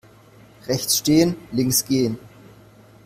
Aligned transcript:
Rechts 0.67 0.97
stehen, 0.97 1.35
links 1.51 1.85
gehen. 1.85 2.17